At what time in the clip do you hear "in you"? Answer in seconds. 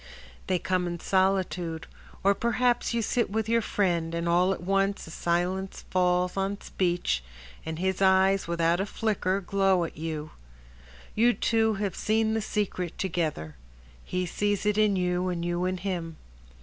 14.79-15.29